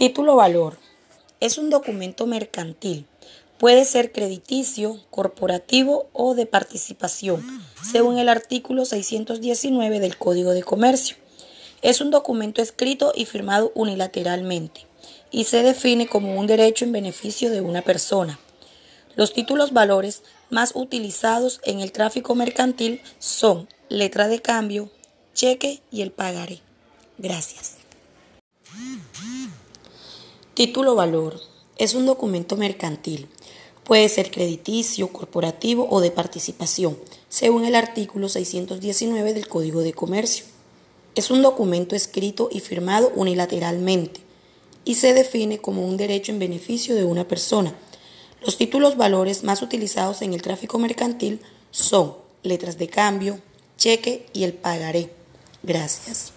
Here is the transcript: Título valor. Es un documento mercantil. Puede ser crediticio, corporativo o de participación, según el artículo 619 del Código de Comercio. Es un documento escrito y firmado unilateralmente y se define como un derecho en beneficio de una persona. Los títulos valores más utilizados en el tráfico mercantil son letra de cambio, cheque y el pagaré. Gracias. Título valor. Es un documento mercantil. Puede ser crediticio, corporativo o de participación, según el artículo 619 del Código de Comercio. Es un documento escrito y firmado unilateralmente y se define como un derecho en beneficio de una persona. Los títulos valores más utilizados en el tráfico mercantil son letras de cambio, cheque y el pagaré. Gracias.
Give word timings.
Título 0.00 0.34
valor. 0.34 0.78
Es 1.40 1.58
un 1.58 1.68
documento 1.68 2.24
mercantil. 2.24 3.04
Puede 3.58 3.84
ser 3.84 4.12
crediticio, 4.12 4.98
corporativo 5.10 6.08
o 6.14 6.34
de 6.34 6.46
participación, 6.46 7.44
según 7.82 8.16
el 8.16 8.30
artículo 8.30 8.86
619 8.86 10.00
del 10.00 10.16
Código 10.16 10.52
de 10.52 10.62
Comercio. 10.62 11.16
Es 11.82 12.00
un 12.00 12.10
documento 12.10 12.62
escrito 12.62 13.12
y 13.14 13.26
firmado 13.26 13.72
unilateralmente 13.74 14.86
y 15.30 15.44
se 15.44 15.62
define 15.62 16.06
como 16.06 16.34
un 16.34 16.46
derecho 16.46 16.86
en 16.86 16.92
beneficio 16.92 17.50
de 17.50 17.60
una 17.60 17.82
persona. 17.82 18.40
Los 19.16 19.34
títulos 19.34 19.74
valores 19.74 20.22
más 20.48 20.72
utilizados 20.74 21.60
en 21.64 21.80
el 21.80 21.92
tráfico 21.92 22.34
mercantil 22.34 23.02
son 23.18 23.68
letra 23.90 24.28
de 24.28 24.40
cambio, 24.40 24.88
cheque 25.34 25.82
y 25.90 26.00
el 26.00 26.10
pagaré. 26.10 26.60
Gracias. 27.18 27.79
Título 30.60 30.94
valor. 30.94 31.40
Es 31.78 31.94
un 31.94 32.04
documento 32.04 32.54
mercantil. 32.54 33.28
Puede 33.82 34.06
ser 34.10 34.30
crediticio, 34.30 35.08
corporativo 35.08 35.88
o 35.88 36.02
de 36.02 36.10
participación, 36.10 36.98
según 37.30 37.64
el 37.64 37.74
artículo 37.74 38.28
619 38.28 39.32
del 39.32 39.48
Código 39.48 39.80
de 39.80 39.94
Comercio. 39.94 40.44
Es 41.14 41.30
un 41.30 41.40
documento 41.40 41.96
escrito 41.96 42.50
y 42.52 42.60
firmado 42.60 43.10
unilateralmente 43.14 44.20
y 44.84 44.96
se 44.96 45.14
define 45.14 45.62
como 45.62 45.86
un 45.86 45.96
derecho 45.96 46.30
en 46.30 46.38
beneficio 46.38 46.94
de 46.94 47.04
una 47.04 47.26
persona. 47.26 47.74
Los 48.44 48.58
títulos 48.58 48.98
valores 48.98 49.44
más 49.44 49.62
utilizados 49.62 50.20
en 50.20 50.34
el 50.34 50.42
tráfico 50.42 50.78
mercantil 50.78 51.40
son 51.70 52.16
letras 52.42 52.76
de 52.76 52.88
cambio, 52.88 53.38
cheque 53.78 54.26
y 54.34 54.44
el 54.44 54.52
pagaré. 54.52 55.08
Gracias. 55.62 56.34